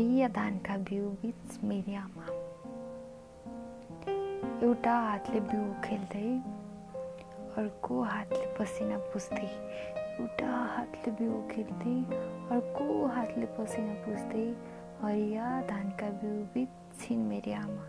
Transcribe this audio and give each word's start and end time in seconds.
धानका 0.00 0.76
बिउ 0.76 1.08
बिच 1.10 1.64
मेरी 1.64 1.94
आमा। 1.94 2.26
एउटा 4.62 4.94
हातले 4.94 5.40
बिउ 5.40 5.74
खेल्दै 5.84 6.30
अर्को 7.60 8.02
हातले 8.02 8.46
पसिना 8.58 8.98
पुस्दै 8.98 9.48
एउटा 10.20 10.46
हातले 10.46 11.12
बिउ 11.12 11.42
खेल्दै 11.50 12.16
अर्को 12.50 13.06
हातले 13.06 13.46
पसिना 13.46 13.94
पुस्दै 13.94 14.54
हरिया 15.02 15.62
धानका 15.62 16.10
बिउ 16.10 16.44
बिच 16.54 16.68
छिन् 17.00 17.28
मेरी 17.28 17.52
आमा। 17.52 17.84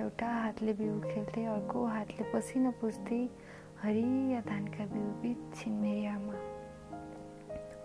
एउटा 0.00 0.26
हातले 0.26 0.72
बिउ 0.72 1.00
खेल्दै 1.00 1.44
अर्को 1.44 1.86
हातले 1.86 2.32
पसिना 2.32 2.70
पुस्दै 2.70 3.28
हरिया 3.82 4.40
धानका 4.40 4.84
बिउ 4.84 5.06
बिच्छिन् 5.22 5.80
मेरी 5.80 6.06
आमा। 6.06 6.34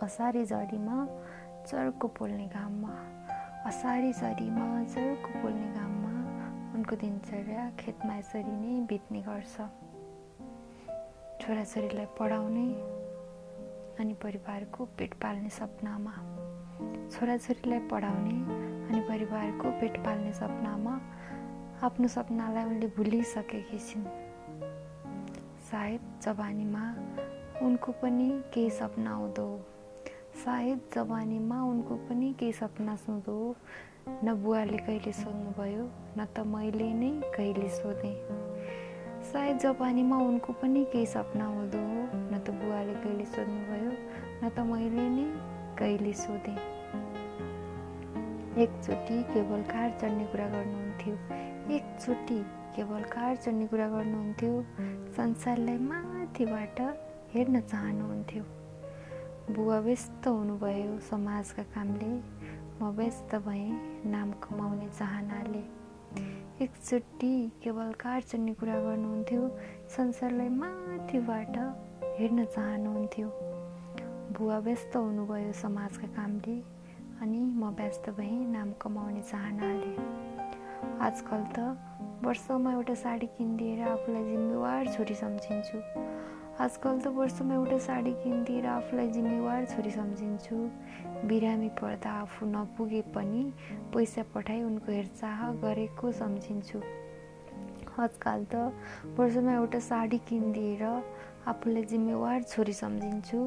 असारी 0.02 0.46
झरीमा 0.46 1.06
चर्को 1.68 2.08
पोल्ने 2.08 2.48
घाममा 2.48 2.94
असारी 3.70 4.12
झरीमा 4.14 4.68
चर्को 4.84 5.42
पोल्ने 5.42 5.68
घाममा 5.74 6.14
उनको 6.76 6.96
दिनचर्या 6.96 7.70
खेतमा 7.80 8.16
यसरी 8.18 8.56
नै 8.62 8.80
बित्ने 8.90 9.22
गर्छ। 9.22 9.56
छोराछोरीलाई 11.42 12.06
पढाउने 12.20 12.68
अनि 14.00 14.14
परिवारको 14.24 14.86
पेट 14.98 15.14
पाल्ने 15.22 15.50
सपनामा 15.50 16.14
छोराछोरीलाई 17.14 17.80
पढाउने 17.92 18.38
अनि 18.90 19.02
परिवारको 19.10 19.72
पेट 19.82 19.98
पाल्ने 20.06 20.34
सपनामा 20.34 20.94
आफ्नो 21.86 22.08
सपनालाई 22.08 22.66
उनले 22.66 22.88
भुलिसकेकी 22.98 23.80
छिन्। 23.80 24.06
सायद 25.70 26.02
जवानीमा 26.24 26.86
उनको 27.66 27.92
पनि 28.02 28.30
केही 28.54 28.70
सपना 28.70 29.12
हुँदो 29.14 29.48
सायद 30.42 30.80
जवानीमा 30.94 31.62
उनको 31.62 31.96
पनि 32.10 32.34
केही 32.40 32.52
सपना 32.52 32.96
सुँधो 32.96 33.56
न 34.26 34.34
बुवाले 34.44 34.78
कहिले 34.78 35.12
सोध्नुभयो 35.14 35.84
न 36.18 36.26
त 36.36 36.40
मैले 36.54 36.88
नै 36.94 37.10
कहिले 37.36 37.68
सोधेँ। 37.70 38.16
सायद 39.32 39.58
जवानीमा 39.58 40.18
उनको 40.18 40.54
पनि 40.54 40.84
केही 40.94 41.06
सपना 41.06 41.46
हुँदो 41.46 41.78
न 41.78 42.40
त 42.48 42.50
बुवाले 42.58 42.94
कहिले 42.94 43.26
सोध्नुभयो 43.26 43.92
न 44.42 44.50
त 44.50 44.60
मैले 44.70 45.06
नै 45.10 45.26
कहिले 45.80 46.14
सोधेँ। 46.14 46.58
एकचोटि 48.58 49.18
केवल 49.34 49.62
कार 49.74 49.90
चढ्ने 50.02 50.26
कुरा 50.32 50.48
गर्नुहुन्थ्यो। 50.56 51.14
एकचोटि 51.76 52.40
केवल 52.76 53.04
कार 53.14 53.36
चढ्ने 53.36 53.68
कुरा 53.68 53.88
गर्नुहुन्थ्यो। 53.90 54.54
संसारलाई 55.20 55.78
माथिबाट 55.92 56.82
हेर्न 57.36 57.62
चाहनुहुन्थ्यो। 57.62 58.61
बुवा 59.50 59.78
व्यस्त 59.80 60.28
हुनुभयो 60.28 61.00
समाजका 61.00 61.64
कामले। 61.64 62.10
म 62.82 62.90
व्यस्त 62.98 63.36
भएँ 63.36 63.72
नाम 64.06 64.32
कमाउने 64.32 64.88
चाहनाले। 64.88 65.64
एकचोटि 66.64 67.52
केवल 67.64 67.92
कार 67.92 68.22
चढ्ने 68.22 68.54
कुरा 68.54 68.78
गर्नुहुन्थ्यो 68.80 69.42
संसारलाई 69.96 70.50
माथिबाट 70.50 71.58
हेर्न 72.20 72.46
चाहनुहुन्थ्यो। 72.46 73.28
बुवा 74.38 74.58
व्यस्त 74.60 74.96
हुनुभयो 74.96 75.52
समाजका 75.52 76.08
कामले 76.08 76.58
अनि 77.22 77.40
म 77.40 77.74
व्यस्त 77.78 78.10
भएँ 78.10 78.46
नाम 78.54 78.72
कमाउने 78.82 79.22
चाहनाले। 79.22 79.94
आजकल 81.02 81.42
त 81.58 81.60
वर्षमा 82.24 82.74
एउटा 82.74 82.94
साडी 82.94 83.28
किनिदिएर 83.28 83.82
आफूलाई 83.88 84.24
जिम्मेवार 84.24 84.88
छोरी 84.88 85.16
सम्झिन्छु। 85.16 85.78
आजकल 86.60 87.00
त 87.00 87.08
वर्षमा 87.16 87.54
एउटा 87.56 87.78
साडी 87.80 88.12
किनिदिएर 88.24 88.66
आफूलाई 88.68 89.08
जिम्मेवार 89.08 89.66
छोरी 89.66 89.92
सम्झिन्छु। 89.92 90.56
बिरामी 91.28 91.70
पर्दा 91.80 92.12
आफू 92.22 92.46
नपुगे 92.46 93.02
पनि 93.16 93.44
पैसा 93.94 94.24
पठाइ 94.34 94.62
उनको 94.64 94.92
हेरचाह 94.92 95.40
गरेको 95.64 96.12
सम्झिन्छु। 96.12 96.80
आजकल 98.00 98.44
त 98.52 98.56
वर्षमा 99.18 99.54
एउटा 99.54 99.80
साडी 99.80 100.18
किनिदिएर 100.28 100.84
आफूलाई 101.48 101.84
जिम्मेवार 101.84 102.44
छोरी 102.44 102.74
सम्झिन्छु। 102.74 103.40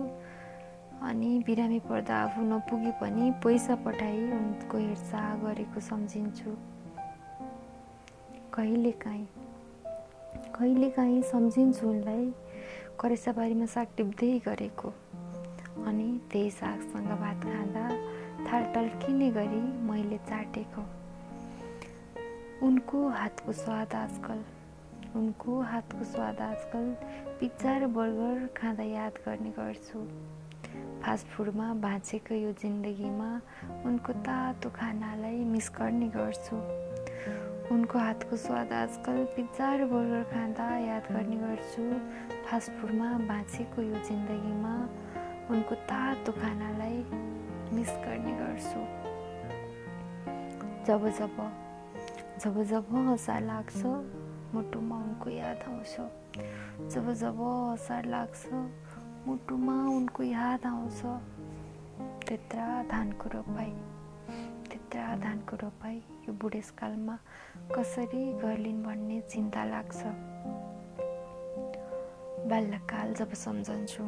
अनि 1.05 1.39
बिरामी 1.47 1.79
पर्दा 1.85 2.17
आफू 2.25 2.43
नपुगे 2.43 2.93
पनि 3.01 3.31
पैसा 3.45 3.75
पठाइ 3.85 4.19
उनको 4.33 4.79
हेरचाह 4.79 5.35
गरेको 5.45 5.81
सम्झिन्छु। 5.91 6.57
कहिलेकाहीँ 8.55 9.27
कहिलेकाहीँ 10.57 11.23
सम्झिन्छु 11.23 11.89
उनलाई। 11.89 12.33
करेसाबारीमा 13.01 13.67
साग 13.67 13.87
टिप्दै 13.97 14.39
गरेको। 14.47 14.89
अनि 15.87 16.09
त्यही 16.33 16.51
सागसँग 16.51 17.11
भात 17.21 17.41
खाँदा 17.45 17.85
थाल 18.47 18.63
टल्किने 18.75 19.31
गरी 19.31 19.63
मैले 19.89 20.19
चाटेको। 20.29 20.83
उनको 22.67 23.09
हातको 23.09 23.53
स्वाद 23.53 23.95
आजकल 23.95 24.45
उनको 25.17 25.61
हातको 25.63 26.05
स्वाद 26.05 26.41
आजकल 26.41 26.87
पिज्जा 27.41 27.77
र 27.79 27.87
बर्गर 27.97 28.47
खाँदा 28.57 28.83
याद 28.83 29.15
गर्ने 29.27 29.51
गर्छु। 29.59 29.99
फास्टफुडमा 31.03 31.67
बाँचेको 31.85 32.35
यो 32.35 32.53
जिन्दगीमा 32.63 33.31
उनको 33.87 34.13
तातो 34.27 34.71
खानालाई 34.71 35.45
मिस 35.45 35.71
गर्ने 35.79 36.09
गर्छु। 36.17 36.57
उनको 37.73 37.99
हातको 37.99 38.37
स्वाद 38.37 38.73
आजकल 38.73 39.25
पिज्जा 39.37 39.69
र 39.77 39.85
बर्गर 39.89 40.23
खाँदा 40.33 40.65
याद 40.79 41.05
गर्ने 41.13 41.37
गर्छु। 41.37 41.83
फास्टफुडमा 42.45 43.09
बाँचेको 43.29 43.83
यो 43.83 43.99
जिन्दगीमा 44.05 44.75
उनको 45.51 45.75
तातो 45.89 46.33
खानालाई 46.33 46.99
मिस 47.73 47.93
गर्ने 48.05 48.33
गर्छु। 48.41 48.81
जब 50.85 51.09
जब 51.19 51.37
जब 52.45 52.63
जब 52.71 52.93
हसार 53.09 53.43
लाग्छ 53.43 53.81
मुटुमा 54.55 54.97
उनको 54.97 55.31
याद 55.31 55.65
आउँछ। 55.69 55.97
जब 56.93 57.13
जब 57.23 57.41
हसार 57.73 58.05
लाग्छ 58.07 58.45
मुटुमा 59.27 59.77
उनको 59.89 60.23
याद 60.23 60.67
आउँछ। 60.67 61.01
त्यत्रा 62.29 62.67
धानको 62.93 63.29
रोपाई 63.35 63.73
त्यत्रा 64.95 65.17
धानको 65.17 65.57
रोपाई 65.57 65.97
यो 65.97 66.33
बुढेसकालमा 66.33 67.19
कसरी 67.75 68.33
गर्लिन् 68.33 68.83
भन्ने 68.85 69.21
चिन्ता 69.21 69.65
लाग्छ? 69.65 69.97
बाल्यकाल 72.47 73.15
जब 73.15 73.33
सम्झन्छु। 73.35 74.03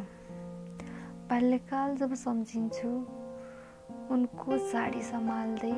बाल्यकाल 1.31 1.97
जब 1.97 2.15
सम्झिन्छु 2.15 2.89
उनको 4.15 4.59
साडी 4.59 5.03
सम्हाल्दै 5.03 5.75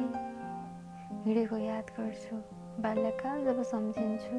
हिँडेको 1.25 1.57
याद 1.57 1.85
गर्छु। 2.01 2.37
बाल्यकाल 2.83 3.45
जब 3.45 3.63
सम्झिन्छु 3.63 4.37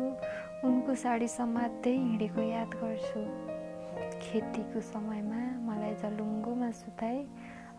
उनको 0.67 0.95
साडी 0.95 1.27
समात्दै 1.27 1.95
हिँडेको 1.97 2.41
याद 2.41 2.67
गर्छु। 2.67 3.25
खेतीको 4.21 4.81
समयमा 4.81 5.41
मलाई 5.65 5.95
जलुङ्गोमा 5.95 6.71
सुताई 6.71 7.27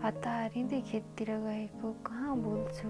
हतारिँदै 0.03 0.81
खेततिर 0.81 1.31
गएको 1.41 1.93
कहाँ 2.07 2.37
बोल्छु 2.37 2.89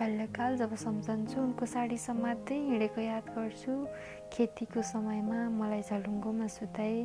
बाल्यकाल 0.00 0.56
जब 0.56 0.74
सम्झन्छु 0.76 1.40
उनको 1.40 1.66
साडी 1.66 1.96
समात्दै 1.98 2.58
हिँडेको 2.68 3.00
याद 3.00 3.30
गर्छु 3.36 3.72
खेतीको 4.32 4.82
समयमा 4.84 5.40
मलाई 5.56 5.82
झलुङ्गोमा 5.88 6.46
सुताई 6.52 7.00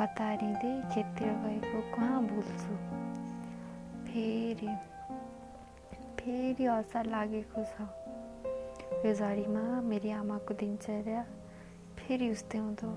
हतारिँदै 0.00 0.74
खेततिर 0.90 1.28
गएको 1.44 1.80
कहाँ 1.94 2.20
भुल्छु 2.26 2.74
फेरि 4.06 4.74
फेरि 6.18 6.66
असार 6.74 7.06
लागेको 7.14 7.64
छ 7.72 7.90
यो 9.06 9.12
झरीमा 9.14 9.66
मेरी 9.90 10.10
आमाको 10.18 10.54
दिनचर्या 10.62 11.22
फेरि 11.98 12.30
उस्तै 12.30 12.58
हुँदो 12.58 12.94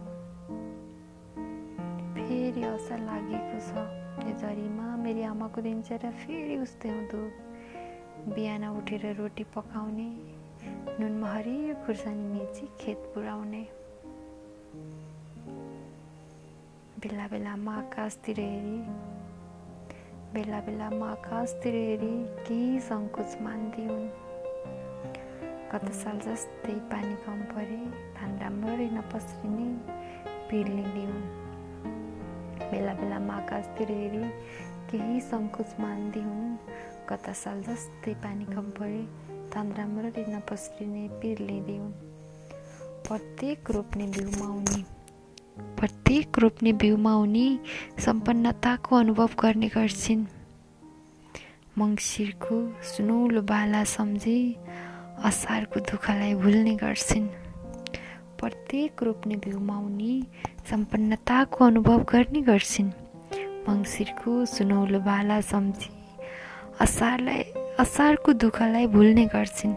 फेरि 2.15 2.63
असार 2.75 3.05
लागेको 3.11 3.59
छ 3.67 4.02
यो 4.13 4.33
झरीमा 4.37 4.95
मेरी 5.03 5.23
आमाको 5.23 5.61
दिनचर्या 5.61 6.11
फेरि 6.21 6.57
उस्तै 6.61 6.89
हुँदो 6.89 7.21
बिहान 8.35 8.63
उठेर 8.69 9.05
रोटी 9.17 9.43
पकाउने 9.55 10.09
नुनमा 10.99 11.27
हरियो 11.27 11.73
खुर्सानी 11.85 12.27
मेची 12.33 12.65
खेत 12.79 13.09
पुऱ्याउने 13.13 13.63
बेला 17.01 17.27
बेलामा 17.31 17.73
आकाशतिर 17.77 18.39
हेरी 18.39 18.79
बेला 20.33 20.59
बेलामा 20.67 21.11
आकाशतिर 21.11 21.75
हेरी 21.81 22.15
केही 22.47 22.79
सङ्कोच 22.89 23.37
मान्दै 23.41 23.85
हुन् 23.85 24.09
गत 25.73 25.91
साल 26.01 26.19
जस्तै 26.27 26.79
पानी 26.91 27.15
कम 27.25 27.45
परे 27.53 27.85
धान 28.17 28.37
राम्ररी 28.41 28.89
नपस्रिने 28.97 29.71
पिर 30.49 30.77
हुन् 30.97 31.42
बेला 32.61 32.93
बेलामा 32.93 33.33
आकाशतिर 33.33 33.91
हेरी 33.91 34.29
केही 34.89 35.21
सङ्कोच 35.21 35.75
हुन्। 36.23 36.57
गत 37.09 37.29
साल 37.29 37.61
जस्तै 37.63 38.13
पानी 38.13 38.45
कम 38.45 38.69
परे 38.79 39.03
धान 39.53 39.71
राम्ररी 39.71 40.25
नपस्रिने 40.33 41.07
पिर 41.07 41.41
हुन्। 41.79 41.91
प्रत्येक 43.07 43.71
रोप्ने 43.71 44.05
बिउमा 44.07 44.47
उनी 44.47 44.85
प्रत्येक 45.79 46.39
रोप्ने 46.39 46.73
बिउमा 46.73 47.13
उनी 47.15 47.59
सम्पन्नताको 47.99 48.95
अनुभव 48.95 49.29
गर्ने 49.41 49.67
गर्छिन्। 49.67 50.25
मङ्सिरको 51.77 52.57
सुनौलो 52.81 53.41
बाला 53.41 53.83
सम्झी 53.83 54.55
असारको 55.23 55.79
दुःखलाई 55.79 56.33
भुल्ने 56.33 56.75
गर्छिन्। 56.75 57.27
प्रत्येक 58.43 59.03
रोप्ने 59.03 59.35
बिउमाउनी 59.43 60.13
सम्पन्नताको 60.69 61.65
अनुभव 61.65 61.99
गर्ने 62.11 62.39
गर्छिन्। 62.47 62.89
मङ्सिरको 63.67 64.31
सुनौलो 64.45 64.99
बाला 64.99 65.39
सम्झी 65.47 65.91
असारलाई 66.83 67.43
असारको 67.79 68.31
दुःखलाई 68.43 68.85
भुल्ने 68.95 69.25
गर्छिन्। 69.35 69.75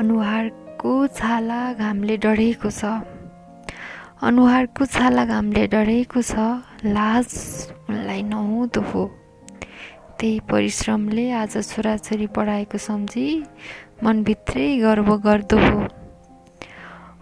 अनुहारको 0.00 0.92
छाला 1.18 1.60
घामले 1.76 2.16
डढेको 2.24 2.70
छ। 2.70 2.84
अनुहारको 4.24 4.84
छाला 4.94 5.24
घामले 5.24 5.66
डढेको 5.74 6.22
छ 6.22 6.34
लाज 6.96 7.28
उनलाई 7.88 8.22
नहुँदो 8.32 8.80
हो। 8.88 9.04
त्यही 10.16 10.38
परिश्रमले 10.48 11.30
आज 11.42 11.58
छोराछोरी 11.60 12.26
पढाएको 12.32 12.78
सम्झी 12.88 13.26
मनभित्रै 14.04 14.66
गर्व 14.80 15.12
गर्दो 15.28 15.58
हो। 15.66 15.84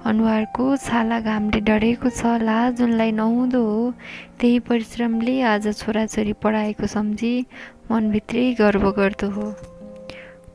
अनुहारको 0.06 0.64
छाला 0.76 1.18
घामले 1.20 1.60
डढेको 1.60 2.10
छ। 2.10 2.26
लाज 2.42 2.82
उनलाई 2.82 3.12
नहुँदो 3.12 3.60
हो 3.62 3.94
त्यही 4.40 4.58
परिश्रमले 4.58 5.34
आज 5.42 5.68
छोराछोरी 5.78 6.32
पढाएको 6.42 6.86
सम्झी 6.86 7.46
मनभित्रै 7.90 8.44
गर्व 8.58 8.90
गर्दो 8.90 9.28
हो। 9.30 9.46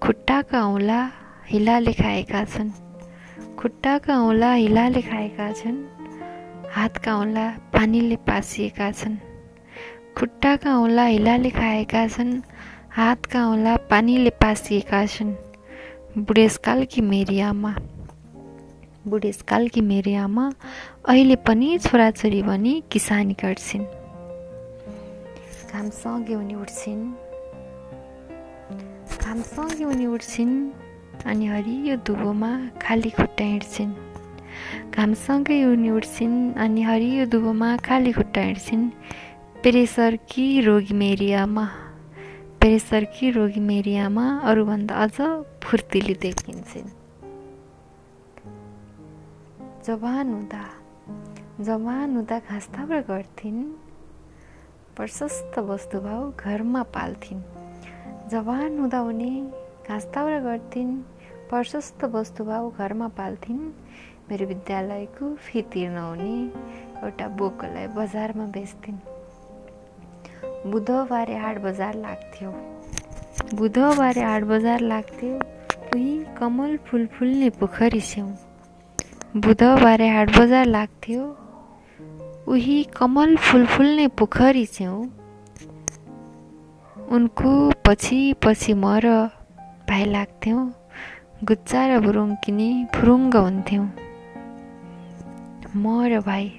खुट्टाका 0.03 0.65
औँला 0.65 0.99
हिलाले 1.47 1.93
खाएका 1.93 2.43
छन्। 2.43 2.71
खुट्टाका 3.59 4.19
औँला 4.19 4.51
हिलाले 4.53 5.01
खाएका 5.01 5.51
छन्। 5.53 5.79
हातका 6.75 7.15
औँला 7.15 7.47
पानीले 7.73 8.15
पासिएका 8.27 8.91
छन्। 8.91 9.17
खुट्टाका 10.17 10.77
औँला 10.77 11.05
हिलाले 11.05 11.49
खाएका 11.49 12.07
छन्। 12.07 12.41
हातका 12.91 13.47
औँला 13.47 13.75
पानीले 13.89 14.29
पासिएका 14.29 15.05
छन्। 15.05 15.35
बुढेसकालकी 16.17 17.01
मेरी 17.01 17.39
आमा? 17.39 17.75
बुढेसकालकी 19.09 19.81
मेरी 19.81 20.13
आमा 20.15 20.45
अहिले 21.07 21.35
पनि 21.35 21.77
छोराछोरी 21.77 22.41
भनी 22.41 22.83
किसानी 22.91 23.33
गर्छिन्। 23.33 23.85
घामसँगै 25.73 26.35
उनी 26.35 26.55
उठ्छिन्। 26.55 27.03
घामसँगै 29.23 29.83
उनी 29.83 30.05
उठ्छिन् 30.05 30.55
अनि 31.25 31.45
हरियो 31.47 31.95
दुबोमा 32.07 32.51
खाली 32.81 33.09
खुट्टा 33.09 33.43
हिँड्छिन्। 33.43 33.93
घामसँगै 34.95 35.63
उनी 35.63 35.89
उठ्छिन् 35.89 36.53
अनि 36.53 36.81
हरियो 36.81 37.25
दुबोमा 37.25 37.69
खाली 37.77 38.11
खुट्टा 38.11 38.41
हिँड्छिन्। 38.41 38.89
पेरेसरकी 39.63 40.61
रोगी 40.61 40.93
मेरी 40.93 41.31
आमा? 41.33 41.65
पेरेसरकी 42.61 43.29
रोगी 43.31 43.59
मेरी 43.59 43.95
आमा? 43.97 44.25
अरूभन्दा 44.43 44.95
अझ 44.95 45.17
फुर्तिली 45.63 46.13
देखिन्छन्। 46.21 46.96
जवान 49.87 50.33
हुँदा 50.33 50.63
जवान 51.63 52.15
हुँदा 52.15 52.37
घाँसताब्रा 52.39 52.99
गर्थिन् 53.01 53.59
प्रशस्त 54.95 55.59
वस्तुभाव 55.59 56.31
घरमा 56.39 56.81
पाल्थिन्। 56.95 57.41
जवान 58.29 58.79
हुँदा 58.79 59.01
उनी 59.01 59.29
घाँसताब्रा 59.87 60.39
गर्थिन् 60.39 60.91
प्रशस्त 61.49 62.03
वस्तुभाव 62.03 62.69
घरमा 62.69 63.07
पाल्थिन्। 63.07 63.59
मेरो 64.29 64.45
विद्यालयको 64.45 65.33
फी 65.35 65.61
तिर्न 65.61 65.97
हुने 65.97 66.33
एउटा 67.03 67.27
बोकोलाई 67.39 67.87
बजारमा 67.87 68.45
बेच्थिन्। 68.45 68.99
बुधबारे 70.71 71.37
हाट 71.37 71.57
बजार 71.61 71.93
लाग्थ्यो। 71.95 72.51
बुधबारे 73.55 74.23
हाट 74.23 74.43
बजार 74.43 74.79
लाग्थ्यो 74.81 75.33
उही 75.95 76.23
कमल 76.39 76.77
फुल 76.77 77.05
फुल्ने 77.15 77.49
पोखरी 77.49 78.01
छेउ 78.01 78.27
बुधबारे 79.37 80.07
हाट 80.09 80.29
बजार 80.37 80.65
लाग्थ्यो 80.65 81.23
उही 82.47 82.83
कमल 82.95 83.35
फुल 83.37 83.65
फुल्ने 83.65 84.07
पोखरी 84.17 84.65
छेउ 84.65 84.93
उनको 87.11 87.51
पछि 87.85 88.19
पछि 88.43 88.73
म 88.73 88.93
र 89.03 89.11
भाइ 89.89 90.05
लाग्थ्यौँ 90.05 90.63
गुच्चा 91.43 91.85
र 91.87 91.99
किनी 92.45 92.69
फुरुङ्ग 92.95 93.35
हुन्थ्यौँ 93.35 93.85
म 95.75 96.01
र 96.07 96.19
भाइ 96.19 96.49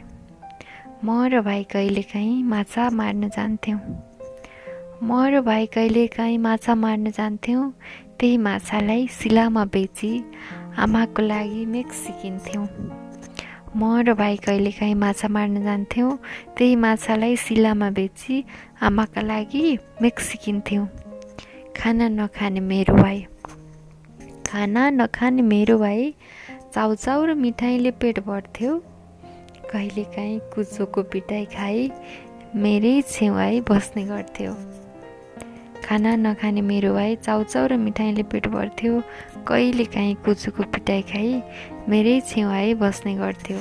म 1.05 1.25
र 1.27 1.41
भाइ 1.41 1.65
कहिलेकाहीँ 1.65 2.43
माछा 2.45 2.91
मार्न 2.91 3.29
जान्थ्यौँ 3.29 3.81
म 5.03 5.25
र 5.27 5.41
भाइ 5.41 5.67
कहिलेकाहीँ 5.67 6.39
माछा 6.39 6.75
मार्न 6.75 7.11
जान्थ्यौँ 7.11 7.73
त्यही 8.21 8.37
माछालाई 8.37 9.07
सिलामा 9.11 9.65
बेची 9.65 10.13
आमाको 10.79 11.23
लागि 11.23 11.65
मेक 11.67 11.93
सिकिन्थ्यौँ 11.93 12.67
म 13.77 13.83
र 14.07 14.15
भाइ 14.15 14.37
कहिलेकाहीँ 14.47 14.95
माछा 14.95 15.29
मार्न 15.29 15.63
जान्थ्यौँ 15.65 16.11
त्यही 16.57 16.75
माछालाई 16.85 17.37
सिलामा 17.37 17.89
बेची 17.99 18.37
आमाका 18.83 19.23
लागि 19.23 19.65
मेक 20.03 20.21
सिकिन्थ्यौँ 20.21 20.87
खाना 21.77 22.09
नखाने 22.09 22.61
मेरो 22.61 22.95
भाइ। 22.95 23.19
खाना 24.47 24.89
नखाने 24.91 25.43
मेरो 25.43 25.79
भाइ 25.79 26.13
चाउचाउ 26.75 27.25
र 27.27 27.35
मिठाईले 27.35 27.91
पेट 28.01 28.19
भर्थ्यो। 28.27 28.79
कहिलेकाहीँ 29.71 30.39
कुचोको 30.55 31.03
पिटाइ 31.13 31.45
खाई 31.55 31.91
मेरै 32.57 32.95
छेउआई 33.11 33.61
बस्ने 33.69 34.05
गर्थ्यो। 34.07 34.53
खाना 35.88 36.17
नखाने 36.17 36.61
मेरो 36.61 36.93
भाइ 36.94 37.17
चाउचाउ 37.17 37.67
र 37.67 37.76
मिठाईले 37.76 38.23
पेट 38.23 38.46
भर्थ्यो। 38.46 39.02
कहिलेकाहीँ 39.49 40.14
कुचोको 40.14 40.62
पिटाइ 40.62 41.02
खाई 41.02 41.43
मेरै 41.88 42.20
छेउआई 42.20 42.75
बस्ने 42.75 43.14
गर्थ्यो। 43.14 43.58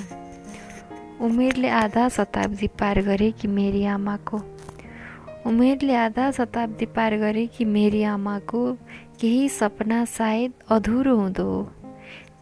उमेरले 1.25 1.69
आधा 1.69 2.09
शताब्दी 2.09 2.67
पार 2.67 3.01
गरे 3.01 3.31
कि 3.31 3.47
मेरी 3.47 3.85
आमाको? 3.85 4.41
उमेरले 5.45 5.95
आधा 5.95 6.31
शताब्दी 6.31 6.85
पार 6.85 7.17
गरे 7.17 7.47
कि 7.47 7.65
मेरी 7.65 8.03
आमाको? 8.03 8.73
केही 9.21 9.49
सपना 9.49 10.05
सायद 10.05 10.53
अधुरो 10.69 11.15
हुँदो 11.15 11.43
हो। 11.43 11.63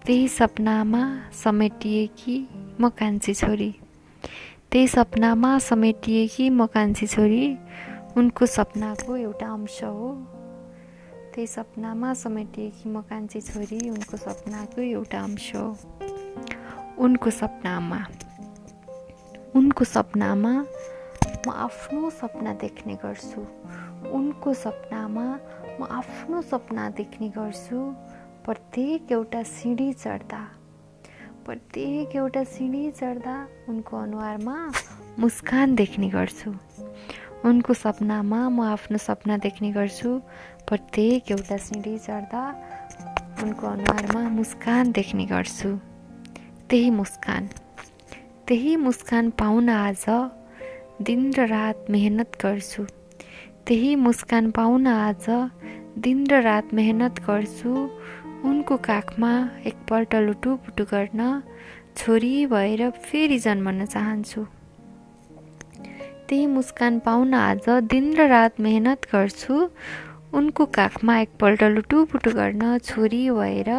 त्यही 0.05 0.27
सपनामा 0.27 1.29
समेटिएकी 1.43 2.47
म 2.81 2.89
कान्छी 2.89 3.33
छोरी? 3.33 3.75
त्यही 4.71 4.88
सपनामा 4.88 5.60
समेटिएकी 5.60 6.50
म 6.50 6.65
कान्छी 6.65 7.07
छोरी? 7.07 7.57
उनको 8.17 8.45
सपनाको 8.45 9.15
एउटा 9.17 9.48
अंश 9.53 9.84
हो। 9.84 10.10
त्यही 11.34 11.48
सपनामा 11.48 12.13
समेटिएकी 12.13 12.89
म 12.89 13.01
कान्छी 13.12 13.41
छोरी 13.41 13.79
उनको 13.89 14.17
सपनाको 14.17 14.81
एउटा 14.81 15.19
अंश 15.19 15.55
हो। 15.55 15.65
उनको 16.95 17.29
सपनामा 17.29 18.00
उनको 19.55 19.84
सपनामा 19.86 20.53
म 21.48 21.51
आफ्नो 21.51 22.10
सपना 22.10 22.53
देख्ने 22.63 22.95
गर्छु। 23.03 23.41
उनको 24.12 24.53
सपनामा 24.53 25.25
म 25.79 25.88
आफ्नो 25.91 26.41
सपना 26.41 26.89
देख्ने 26.95 27.29
गर्छु। 27.36 27.77
प्रत्येक 28.45 29.12
एउटा 29.12 29.43
सिँढी 29.43 29.91
चढ्दा 29.93 30.41
प्रत्येक 31.45 32.15
एउटा 32.15 32.43
सिँढी 32.43 32.91
चढ्दा 32.91 33.36
उनको 33.69 33.98
अनुहारमा 33.98 34.55
मुस्कान 35.19 35.75
देख्ने 35.75 36.10
गर्छु। 36.10 36.51
उनको 37.45 37.73
सपनामा 37.73 38.49
म 38.49 38.61
आफ्नो 38.61 38.97
सपना 38.97 39.37
देख्ने 39.37 39.71
गर्छु। 39.71 40.09
प्रत्येक 40.67 41.31
एउटा 41.31 41.57
सिँढी 41.57 41.97
चढ्दा 41.97 42.41
उनको 43.43 43.67
अनुहारमा 43.67 44.21
मुस्कान 44.29 44.91
देख्ने 44.91 45.25
गर्छु। 45.25 45.69
त्यही 46.69 46.89
मुस्कान। 46.89 47.49
त्यही 48.47 48.75
मुस्कान 48.75 49.29
पाउन 49.29 49.69
आज 49.69 50.05
दिन 51.01 51.33
र 51.33 51.45
रात 51.47 51.85
मेहनत 51.89 52.31
गर्छु। 52.41 52.85
त्यही 53.67 53.95
मुस्कान 53.95 54.51
पाउन 54.51 54.87
आज 54.87 55.25
दिन 55.97 56.25
र 56.27 56.41
रात 56.41 56.73
मेहनत 56.73 57.19
गर्छु। 57.29 57.71
उनको 58.49 58.77
काखमा 58.77 59.31
एकपल्ट 59.65 60.15
लुटुपुटु 60.15 60.83
गर्न 60.83 61.41
छोरी 61.97 62.45
भएर 62.45 62.89
फेरि 62.89 63.37
जन्मन 63.37 63.85
चाहन्छु। 63.85 64.45
त्यही 66.29 66.46
मुस्कान 66.48 67.00
पाउन 67.00 67.34
आज 67.34 67.70
दिन 67.70 68.13
र 68.17 68.27
रात 68.27 68.60
मेहनत 68.60 69.05
गर्छु। 69.13 69.55
उनको 70.34 70.65
काखमा 70.65 71.17
एकपल्ट 71.20 71.63
लुटुपुटु 71.63 72.32
गर्न 72.32 72.77
छोरी 72.77 73.29
भएर 73.29 73.70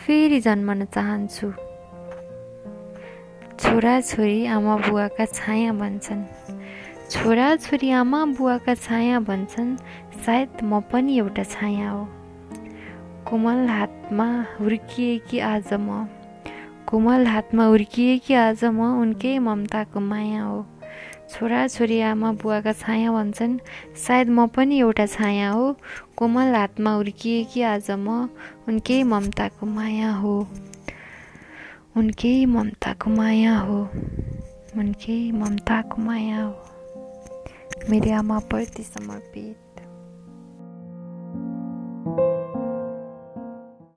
फेरि 0.00 0.40
जन्मन 0.40 0.84
चाहन्छु। 0.84 1.52
छोराछोरी 3.60 4.46
आमा 4.46 4.76
बुवाका 4.76 5.24
छाया 5.24 5.72
भन्छन्। 5.72 6.24
छोराछोरी 7.10 7.90
आमा 7.90 8.24
बुवाका 8.38 8.74
छाया 8.74 9.20
भन्छन् 9.20 9.76
सायद 10.26 10.62
म 10.62 10.80
पनि 10.90 11.18
एउटा 11.18 11.44
छाया 11.44 11.90
हो। 11.90 12.04
कोमल 13.30 13.66
हातमा 13.68 14.28
हुर्किएकी 14.60 15.38
आज 15.38 15.72
म। 15.72 16.06
कोमल 16.88 17.26
हातमा 17.26 17.64
हुर्किएकी 17.64 18.34
आज 18.34 18.64
म 18.64 18.80
उनकै 19.02 19.38
ममताको 19.38 20.00
माया 20.00 20.42
हो। 20.42 20.60
छोरा 21.30 21.66
छोरी 21.68 22.00
आमा 22.00 22.32
बुवाका 22.32 22.72
छाया 22.72 23.12
भन्छन्। 23.12 23.58
सायद 24.06 24.28
म 24.28 24.46
पनि 24.46 24.78
एउटा 24.78 25.06
छाया 25.06 25.50
हो। 25.50 25.76
कोमल 26.16 26.54
हातमा 26.54 26.90
हुर्किएकी 26.94 27.62
आज 27.62 27.90
म? 27.90 28.28
उनकै 28.68 29.02
ममताको 29.02 29.66
माया 29.66 30.12
हो। 30.12 30.48
उनकै 31.96 32.44
ममताको 32.44 33.10
माया 33.10 33.58
हो। 33.58 33.88
उनकै 34.76 35.32
ममताको 35.32 36.02
माया 36.02 36.42
हो। 36.42 36.64
मेरी 37.90 38.10
आमाप्रति 38.10 38.82
समर्पित। 38.82 39.67